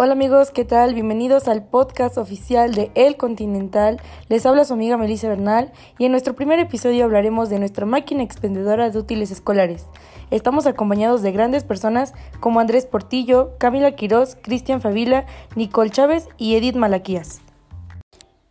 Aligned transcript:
Hola 0.00 0.12
amigos, 0.12 0.52
¿qué 0.52 0.64
tal? 0.64 0.94
Bienvenidos 0.94 1.48
al 1.48 1.66
podcast 1.66 2.18
oficial 2.18 2.72
de 2.72 2.92
El 2.94 3.16
Continental. 3.16 4.00
Les 4.28 4.46
habla 4.46 4.64
su 4.64 4.74
amiga 4.74 4.96
Melissa 4.96 5.28
Bernal 5.28 5.72
y 5.98 6.04
en 6.04 6.12
nuestro 6.12 6.34
primer 6.34 6.60
episodio 6.60 7.04
hablaremos 7.04 7.50
de 7.50 7.58
nuestra 7.58 7.84
máquina 7.84 8.22
expendedora 8.22 8.90
de 8.90 8.96
útiles 8.96 9.32
escolares. 9.32 9.88
Estamos 10.30 10.68
acompañados 10.68 11.22
de 11.22 11.32
grandes 11.32 11.64
personas 11.64 12.14
como 12.38 12.60
Andrés 12.60 12.86
Portillo, 12.86 13.54
Camila 13.58 13.90
Quiroz, 13.96 14.36
Cristian 14.40 14.80
Favila, 14.80 15.26
Nicole 15.56 15.90
Chávez 15.90 16.28
y 16.36 16.54
Edith 16.54 16.76
Malaquías. 16.76 17.40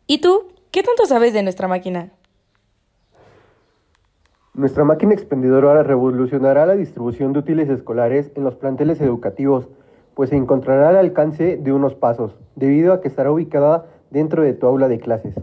¿Y 0.06 0.20
tú? 0.20 0.52
¿Qué 0.72 0.84
tanto 0.84 1.06
sabes 1.06 1.32
de 1.32 1.44
nuestra 1.44 1.70
máquina? 1.70 2.12
Nuestra 4.54 4.84
máquina 4.84 5.14
expendedora 5.14 5.82
revolucionará 5.84 6.66
la 6.66 6.76
distribución 6.76 7.32
de 7.32 7.40
útiles 7.40 7.70
escolares 7.70 8.34
en 8.36 8.44
los 8.44 8.56
planteles 8.56 9.00
educativos 9.00 9.70
pues 10.18 10.32
se 10.32 10.36
encontrará 10.36 10.90
al 10.90 10.96
alcance 10.96 11.58
de 11.58 11.72
unos 11.72 11.94
pasos, 11.94 12.36
debido 12.56 12.92
a 12.92 13.02
que 13.02 13.08
estará 13.08 13.32
ubicada 13.32 13.86
dentro 14.10 14.42
de 14.42 14.54
tu 14.54 14.66
aula 14.66 14.88
de 14.88 15.00
clases. 15.00 15.36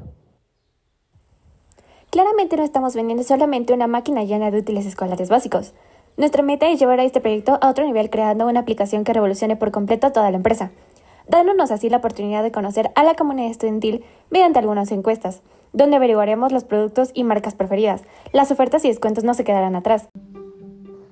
Claramente 2.10 2.56
no 2.56 2.65
estamos 2.65 2.96
vendiendo 2.96 3.23
solamente 3.23 3.73
una 3.73 3.87
máquina 3.87 4.24
llena 4.24 4.51
de 4.51 4.59
útiles 4.59 4.84
escolares 4.84 5.29
básicos. 5.29 5.74
Nuestra 6.16 6.42
meta 6.42 6.68
es 6.68 6.80
llevar 6.80 6.98
a 6.98 7.05
este 7.05 7.20
proyecto 7.20 7.56
a 7.60 7.70
otro 7.70 7.87
nivel 7.87 8.10
creando 8.10 8.48
una 8.48 8.59
aplicación 8.59 9.05
que 9.05 9.12
revolucione 9.12 9.55
por 9.55 9.70
completo 9.70 10.10
toda 10.10 10.32
la 10.32 10.38
empresa, 10.38 10.73
dándonos 11.29 11.70
así 11.70 11.88
la 11.88 11.98
oportunidad 11.98 12.43
de 12.43 12.51
conocer 12.51 12.91
a 12.96 13.04
la 13.04 13.15
comunidad 13.15 13.52
estudiantil 13.52 14.04
mediante 14.30 14.59
algunas 14.59 14.91
encuestas, 14.91 15.43
donde 15.73 15.95
averiguaremos 15.95 16.51
los 16.51 16.65
productos 16.65 17.12
y 17.15 17.23
marcas 17.23 17.54
preferidas. 17.54 18.02
Las 18.32 18.51
ofertas 18.51 18.84
y 18.84 18.88
descuentos 18.88 19.23
no 19.23 19.34
se 19.34 19.45
quedarán 19.45 19.77
atrás. 19.77 20.09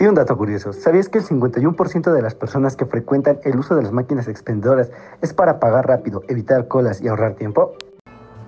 Y 0.02 0.06
un 0.08 0.16
dato 0.16 0.36
curioso, 0.36 0.72
¿sabías 0.72 1.08
que 1.08 1.18
el 1.18 1.24
51% 1.24 2.12
de 2.12 2.22
las 2.22 2.34
personas 2.34 2.74
que 2.74 2.86
frecuentan 2.86 3.38
el 3.44 3.56
uso 3.56 3.76
de 3.76 3.84
las 3.84 3.92
máquinas 3.92 4.26
expendedoras 4.26 4.90
es 5.20 5.32
para 5.32 5.60
pagar 5.60 5.86
rápido, 5.86 6.22
evitar 6.26 6.66
colas 6.66 7.00
y 7.00 7.06
ahorrar 7.06 7.34
tiempo? 7.34 7.74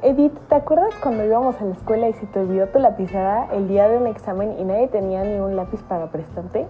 Edith, 0.03 0.37
¿te 0.49 0.57
acuerdas 0.57 0.93
cuando 1.01 1.25
íbamos 1.25 1.55
a 1.61 1.65
la 1.65 1.75
escuela 1.75 2.09
y 2.09 2.13
se 2.15 2.27
te 2.27 2.41
olvidó 2.41 2.67
tu 2.71 2.81
lapicera 2.81 3.47
el 3.53 3.69
día 3.69 3.89
de 3.89 3.99
un 3.99 4.09
examen 4.09 4.59
y 4.59 4.65
nadie 4.65 4.89
tenía 4.89 5.23
ni 5.23 5.39
un 5.39 5.55
lápiz 5.55 5.81
para 5.85 6.11
prestarte? 6.11 6.67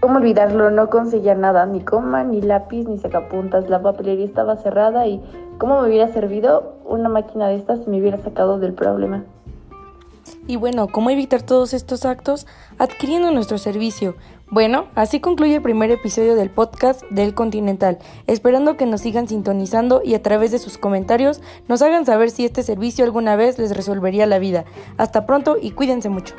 ¿Cómo 0.00 0.18
olvidarlo? 0.18 0.70
No 0.70 0.90
conseguía 0.90 1.34
nada, 1.34 1.64
ni 1.64 1.82
coma, 1.82 2.22
ni 2.22 2.42
lápiz, 2.42 2.86
ni 2.86 2.98
sacapuntas. 2.98 3.70
La 3.70 3.80
papelería 3.80 4.26
estaba 4.26 4.56
cerrada 4.56 5.06
y 5.06 5.24
¿cómo 5.56 5.80
me 5.80 5.88
hubiera 5.88 6.08
servido 6.08 6.74
una 6.84 7.08
máquina 7.08 7.48
de 7.48 7.56
estas 7.56 7.82
si 7.82 7.88
me 7.88 7.98
hubiera 7.98 8.18
sacado 8.18 8.58
del 8.58 8.74
problema? 8.74 9.24
Y 10.46 10.56
bueno, 10.56 10.88
¿cómo 10.88 11.10
evitar 11.10 11.42
todos 11.42 11.72
estos 11.72 12.04
actos? 12.04 12.46
Adquiriendo 12.78 13.30
nuestro 13.30 13.58
servicio. 13.58 14.16
Bueno, 14.50 14.88
así 14.94 15.20
concluye 15.20 15.56
el 15.56 15.62
primer 15.62 15.90
episodio 15.90 16.34
del 16.34 16.50
podcast 16.50 17.04
del 17.10 17.34
Continental, 17.34 17.98
esperando 18.26 18.76
que 18.76 18.84
nos 18.84 19.00
sigan 19.00 19.28
sintonizando 19.28 20.02
y 20.04 20.14
a 20.14 20.22
través 20.22 20.50
de 20.50 20.58
sus 20.58 20.78
comentarios 20.78 21.40
nos 21.68 21.80
hagan 21.80 22.04
saber 22.04 22.30
si 22.30 22.44
este 22.44 22.62
servicio 22.62 23.04
alguna 23.04 23.36
vez 23.36 23.58
les 23.58 23.74
resolvería 23.74 24.26
la 24.26 24.38
vida. 24.38 24.64
Hasta 24.98 25.26
pronto 25.26 25.56
y 25.60 25.70
cuídense 25.70 26.08
mucho. 26.08 26.34